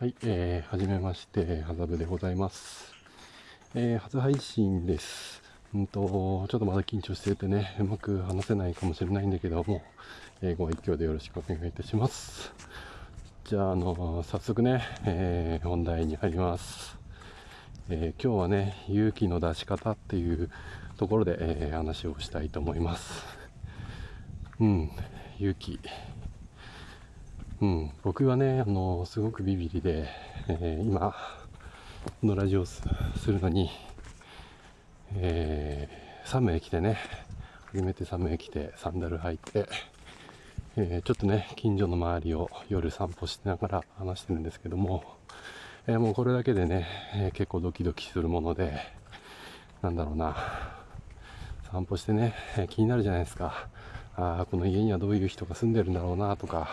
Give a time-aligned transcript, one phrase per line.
[0.00, 2.94] はい、えー、はじめまして、はざぶでございます。
[3.74, 5.42] えー、初配信です。
[5.74, 9.82] うんと、ちょっとまだ緊張しててね、うまく話せないかもしれないんだけども、
[10.40, 12.52] えー、ご一挙でよろしくお願いいたします。
[13.42, 16.96] じゃあ、あの、早速ね、えー、本題に入ります。
[17.88, 20.48] えー、今日はね、勇気の出し方っていう
[20.96, 23.24] ところで、えー、話をしたいと思います。
[24.60, 24.92] うん、
[25.40, 25.80] 勇気。
[27.60, 30.08] うん、僕はね、あの、すごくビビりで、
[30.46, 31.12] えー、今、
[32.20, 32.80] このラジオす
[33.26, 33.68] るのに、
[35.16, 36.98] えー、寒い来てね、
[37.72, 39.68] 初めて寒い来て、サンダル履いて、
[40.76, 45.02] えー、ちょっとね、近所の周りを夜散歩しながら話してるんですけども、
[45.88, 48.78] えー、もうこれだけでね、え結構ドキドキするもので、
[49.82, 50.36] なんだろうな、
[51.72, 53.66] 散歩してね、え気になるじゃないですか。
[54.14, 56.68] ああ、この家にはどういう人が住んでるんだろうなとか、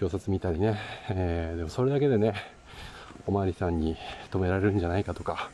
[0.00, 0.78] 表札見たりね、
[1.10, 2.34] えー、でもそれだけでね、
[3.26, 3.96] おまわりさんに
[4.30, 5.50] 止められるんじゃないかとか、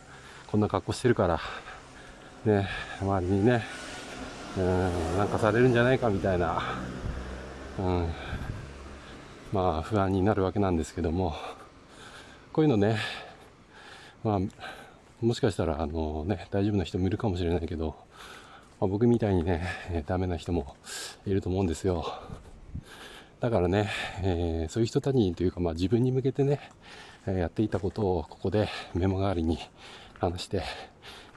[0.48, 1.40] こんな格好してるから、
[2.44, 2.68] ね、
[3.00, 3.64] 周りにね、
[4.58, 6.62] うん、なんかされるんじゃないかみたいな、
[7.78, 8.08] うん、
[9.50, 11.34] まあ不安になるわけなんですけども、
[12.52, 12.98] こういうのね、
[14.24, 14.40] まあ、
[15.22, 17.96] もしかしたら、あのね、大丈夫な人もいるかもしれないけど、
[18.78, 20.76] まあ、僕みたいにね、ダメな人も
[21.24, 22.04] いると思うんですよ。
[23.44, 23.90] だからね、
[24.22, 26.60] えー、そういう人たちにというか、まあ、自分に向けてね、
[27.26, 29.58] えやっていたことをここでメモ代わりに
[30.18, 30.62] 話して、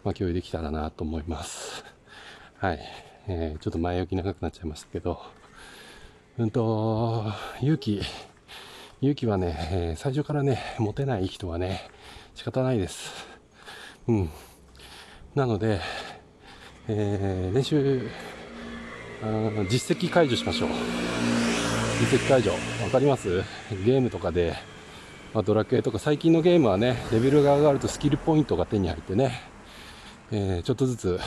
[0.05, 1.83] まあ、共有できたらなと思います。
[2.59, 2.79] はい。
[3.27, 5.21] えー、ちょっと前置き長くなっちゃいましたけど、
[6.37, 7.25] うんと、
[7.59, 8.01] 勇気、
[9.01, 11.89] 勇気はね、え、最初からね、持てない人はね、
[12.35, 13.11] 仕方ないです。
[14.07, 14.29] うん。
[15.35, 15.81] なので、
[16.87, 18.09] えー、練習、
[19.69, 21.26] 実績解除しましょう。
[22.01, 22.51] 移籍解除。
[22.51, 22.57] わ
[22.91, 23.41] かります？
[23.85, 24.55] ゲームとかで、
[25.33, 29.41] まあ、ドラクエとか最近のゲームはね、レベルが上がるとスキルポイントが手に入ってね、
[30.31, 31.19] えー、ちょっとずつ、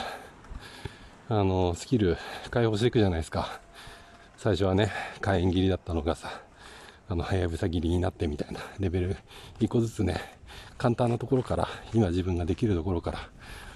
[1.29, 2.17] あの、スキル
[2.51, 3.61] 解放していくじゃないですか。
[4.37, 4.91] 最初はね、
[5.21, 6.41] 火炎切りだったのがさ、
[7.09, 9.17] あの、はやぶさ切りになってみたいな、レベル
[9.59, 10.21] 1個ずつね、
[10.79, 13.19] 簡単なところから、今自分ができるところから、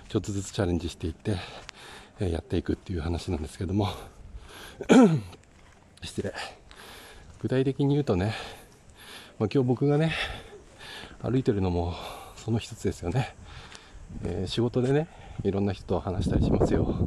[0.08, 1.36] ちょっとずつチャレンジしていって、
[2.20, 3.88] えー、やっていくっていう話なんですけども、
[6.02, 6.32] 失礼。
[7.44, 8.32] 具体的に言うとね、
[9.38, 10.14] まあ、今日僕がね、
[11.20, 11.92] 歩いてるのも
[12.36, 13.36] その一つですよね。
[14.24, 15.08] えー、仕事でね、
[15.42, 17.06] いろんな人と話したりしますよ。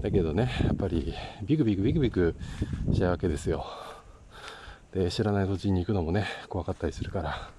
[0.00, 1.12] だけどね、やっぱり
[1.42, 2.36] ビクビクビクビク
[2.90, 3.66] しちゃうわけですよ。
[4.94, 7.50] で、知らない土地に行くのもね、怖かったりするから。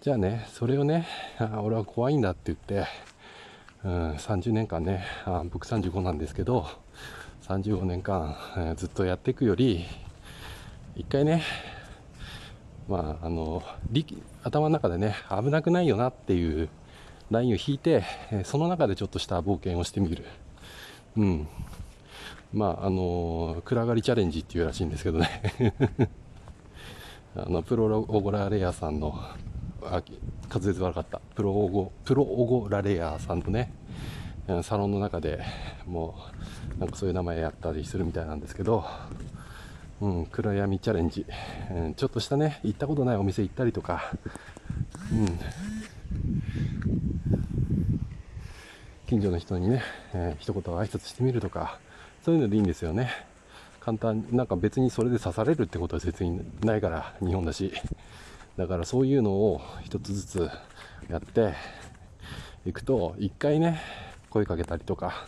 [0.00, 1.06] じゃあね、それをね、
[1.38, 2.88] あ俺は怖いんだって言って、
[3.84, 6.66] うん、30年間ねあ、僕35なんですけど、
[7.42, 9.86] 35年間、えー、ずっとやっていくより、
[10.94, 11.42] 一回ね、
[12.86, 13.62] まあ、あの
[14.42, 16.68] 頭の中でね危なくないよなっていう
[17.30, 18.04] ラインを引いて、
[18.44, 20.26] その中でちょっとした冒険をしてみる、
[21.16, 21.48] うん、
[22.52, 25.28] まああの暗がりチャレンジっていうらしいんですけどね。
[27.34, 29.18] あのプロオゴラレアさんの
[29.82, 30.02] あ
[30.50, 31.20] 滑舌悪かった。
[31.34, 33.72] プロオゴプロオゴラレアさんのね
[34.62, 35.40] サロンの中で
[35.86, 36.14] も
[36.76, 38.84] うなんかそういう名前やったりするみたいなんですけど
[40.02, 41.24] うん、暗闇チャレンジ、
[41.70, 44.12] うん、ちょっとしたね行ったことないお店行ったりとか、
[45.12, 45.38] うん、
[49.06, 51.78] 近所の人にね、えー、一言挨拶してみるとか。
[52.24, 53.10] そういうのでいいんですよね。
[53.80, 57.72] 簡単なんか別にそれで刺されるってことは別にないから日本だし。
[58.56, 60.50] だからそういうのを一つずつ
[61.08, 61.54] やって
[62.66, 63.80] いくと一回ね
[64.30, 65.26] 声かけたりとか、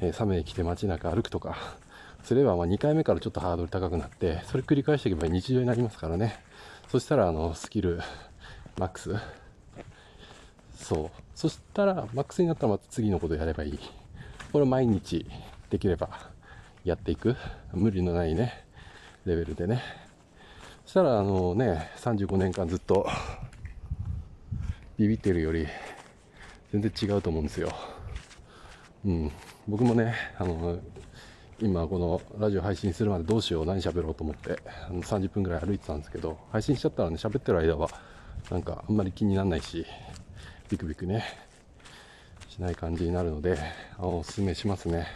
[0.00, 1.56] えー、サメ来て街中歩くとか。
[2.26, 6.40] すればま2回目からちょっとハードル高くなってそれ繰り返していけば日常になりますからね。
[6.88, 8.00] そしたらあのスキル
[8.80, 9.14] マックス。
[10.74, 11.22] そう。
[11.36, 13.78] そしたらマックスになったらまた次のことやればいい。
[14.52, 15.24] これ毎日
[15.70, 16.08] できれば
[16.82, 17.36] やっていく。
[17.72, 18.64] 無理のないね
[19.24, 19.80] レベルでね。
[20.84, 23.06] そしたらあのね35年間ずっと
[24.98, 25.64] ビビってるより
[26.72, 27.72] 全然違うと思うんですよ。
[29.04, 29.30] うん。
[29.68, 30.80] 僕もねあの
[31.58, 34.58] 今このラジオ配信するまでどうしよう何喋ろうと思って
[34.88, 37.88] あの30分ぐらい歩いてたんですけど配信しちゃったらね喋ってる間は
[38.50, 39.86] なんかあんまり気にならないし
[40.68, 41.24] ビクビクね
[42.50, 43.58] しない感じになるので
[43.98, 45.06] おすすめしますね。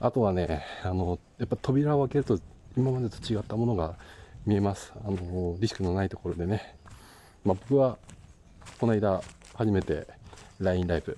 [0.00, 2.38] あとはねあのやっぱ扉を開けると
[2.76, 3.96] 今までと違ったものが
[4.44, 4.92] 見えます。
[5.04, 6.76] あのリスクのないところでね、
[7.44, 7.96] まあ、僕は
[8.78, 9.22] この間
[9.54, 10.06] 初めて
[10.58, 11.16] LINE ライブ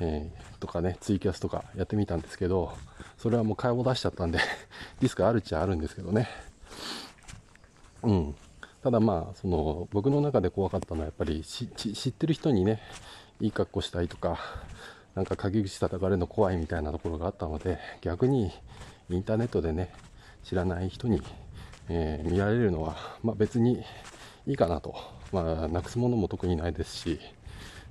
[0.00, 2.72] え、とかね、ツイキャスとかやってみたんですけど、
[3.20, 4.38] それはもう会話出しちゃったんで
[5.00, 6.28] リスクあるっちゃあるんですけどね。
[8.02, 8.34] うん。
[8.82, 12.80] ただまあその僕の中で怖かったのはやっぱり知ってる人にね
[13.38, 14.38] いい格好したいとか
[15.14, 18.50] なんか陰口叩かれるの怖いみたいなところがあったので逆に
[19.10, 19.92] インターネットでね
[20.42, 21.20] 知らない人に、
[21.90, 23.82] えー、見られるのは、まあ、別に
[24.46, 24.94] いいかなと、
[25.30, 27.20] まあ、なくすものも特にないですし、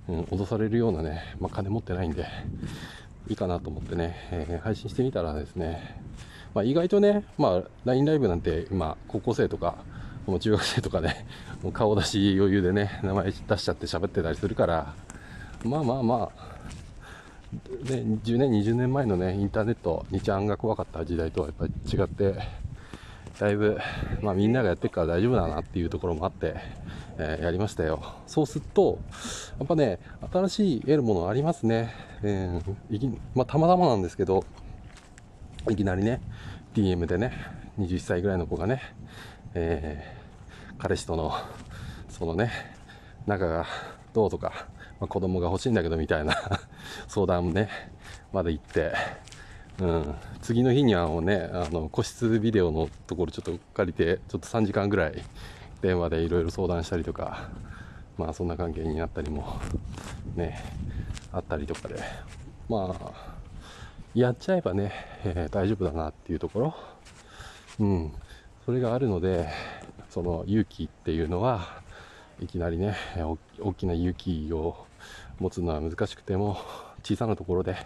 [0.07, 2.25] うん、脅されるようなね、まあ、金持ってないんで
[3.29, 6.01] いいかなと思ってね、えー、配信してみたらですね、
[6.53, 9.75] まあ、意外とね、まあ、LINE ライブなんて今高校生とか
[10.25, 11.25] もう中学生とか、ね、
[11.61, 14.93] もう顔出し余裕でね名前出しちゃって喋ってたりするから
[15.63, 16.59] まあまあまあ
[17.89, 22.35] ね10年、20年前のね、インターネット、2ちゃんが怖かった時代とはやっぱり違って、
[23.39, 23.79] だいぶ、
[24.21, 26.55] まあみんながやってるから大丈夫だなっていうところもあって、
[27.17, 28.03] えー、やりましたよ。
[28.27, 28.99] そうすると、
[29.57, 29.99] やっぱね、
[30.29, 31.93] 新しい得るものありますね。
[32.21, 34.43] えー、いきまあたまたまなんですけど、
[35.69, 36.21] いきなりね、
[36.73, 37.31] DM でね、
[37.79, 38.81] 21歳ぐらいの子がね、
[39.53, 41.31] えー、彼氏との、
[42.09, 42.51] そのね、
[43.25, 43.65] 仲が
[44.13, 44.67] どうとか、
[44.99, 46.35] まあ、子供が欲しいんだけどみたいな
[47.07, 47.69] 相談もね、
[48.33, 48.91] まで行って、
[49.81, 55.23] うん、次の日にはもうね、あの個室ビデオのところちょっと借りて、ちょっと3時間ぐらい
[55.81, 57.49] 電話でいろいろ相談したりとか、
[58.17, 59.57] まあそんな関係になったりも
[60.35, 60.61] ね、
[61.31, 61.95] あったりとかで、
[62.67, 63.11] まあ、
[64.13, 64.91] やっちゃえばね、
[65.23, 66.75] えー、大丈夫だなっていうところ、
[67.79, 68.11] うん、
[68.65, 69.47] それがあるので、
[70.09, 71.81] その勇気っていうのは、
[72.41, 72.97] いきなりね、
[73.61, 74.85] 大きな勇気を
[75.39, 76.57] 持つのは難しくても
[77.03, 77.77] 小さなところで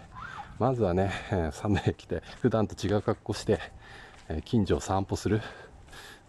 [0.58, 1.12] まずはね
[1.52, 3.58] 寒い来て普段と違う格好して
[4.44, 5.42] 近所を散歩する、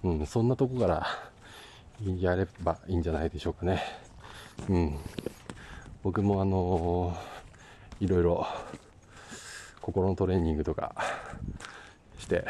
[0.03, 1.07] うん、そんなとこから
[2.19, 3.81] やればいいんじゃないでしょうかね、
[4.69, 4.97] うん、
[6.03, 8.47] 僕もあのー、いろいろ
[9.81, 10.95] 心のトレーニングとか
[12.17, 12.45] して、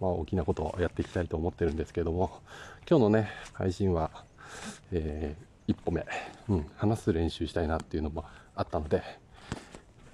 [0.00, 2.40] まあ、大きなことをやっていきたいと思ってるんですけども
[2.88, 4.10] 今日のね配信は、
[4.92, 6.06] えー一歩目、
[6.48, 8.24] うん、話す練習したいなっていうのも
[8.54, 9.02] あったので、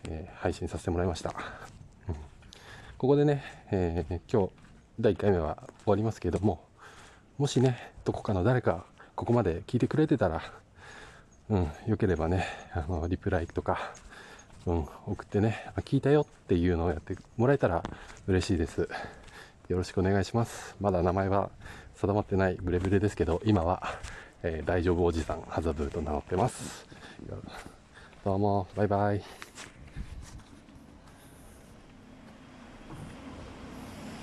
[0.09, 1.35] えー、配信させてもらいました、
[2.09, 2.15] うん、
[2.99, 4.53] ここでね、えー、今日
[5.01, 6.65] 第1回目は終わりますけれども
[7.39, 8.85] もしねどこかの誰か
[9.15, 10.43] ここまで聞いてくれてたら
[11.51, 13.93] うんよければねあのリプライとか
[14.67, 17.83] うん送ってね聞いたよっていうのをやってもらえたら
[18.27, 18.89] 嬉しいです。
[19.69, 20.77] よろしくお願いします。
[20.81, 21.51] まだ名前は
[21.95, 23.99] 定まってないブレブレですけど今は
[24.43, 26.85] えー、大丈夫おじさんハザブーと名乗ってます。
[28.25, 29.72] どうもバイバイ。